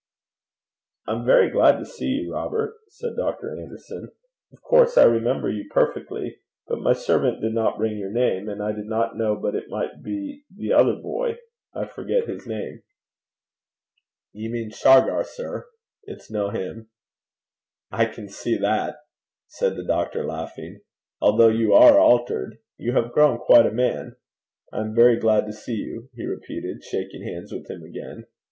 'I'm 1.05 1.25
very 1.27 1.51
glad 1.51 1.77
to 1.77 1.85
see 1.85 2.07
you, 2.07 2.33
Robert,' 2.33 2.73
said 2.87 3.11
Dr. 3.15 3.51
Anderson. 3.55 4.09
'Of 4.51 4.59
course 4.63 4.97
I 4.97 5.03
remember 5.03 5.47
you 5.47 5.69
perfectly; 5.69 6.39
but 6.65 6.79
my 6.79 6.93
servant 6.93 7.39
did 7.39 7.53
not 7.53 7.77
bring 7.77 7.99
your 7.99 8.09
name, 8.09 8.49
and 8.49 8.63
I 8.63 8.71
did 8.71 8.87
not 8.87 9.15
know 9.15 9.35
but 9.35 9.53
it 9.53 9.69
might 9.69 10.01
be 10.01 10.41
the 10.57 10.73
other 10.73 10.95
boy 10.95 11.37
I 11.75 11.85
forget 11.85 12.25
his 12.27 12.47
name.' 12.47 12.81
'Ye 14.33 14.49
mean 14.49 14.71
Shargar, 14.71 15.23
sir. 15.23 15.67
It's 16.05 16.31
no 16.31 16.49
him.' 16.49 16.89
'I 17.91 18.05
can 18.07 18.27
see 18.27 18.57
that,' 18.57 18.95
said 19.45 19.75
the 19.75 19.85
doctor, 19.85 20.25
laughing, 20.25 20.79
'although 21.21 21.49
you 21.49 21.75
are 21.75 21.99
altered. 21.99 22.57
You 22.75 22.93
have 22.93 23.11
grown 23.13 23.37
quite 23.37 23.67
a 23.67 23.71
man! 23.71 24.15
I 24.73 24.79
am 24.81 24.95
very 24.95 25.17
glad 25.17 25.45
to 25.45 25.53
see 25.53 25.75
you,' 25.75 26.09
he 26.15 26.25
repeated, 26.25 26.83
shaking 26.83 27.21
hands 27.23 27.51
with 27.51 27.69
him 27.69 27.83
again. 27.83 28.25